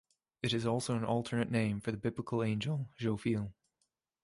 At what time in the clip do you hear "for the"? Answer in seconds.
1.79-1.97